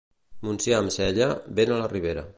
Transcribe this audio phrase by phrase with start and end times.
[0.47, 1.29] Montsià amb cella,
[1.61, 2.29] vent a la Ribera.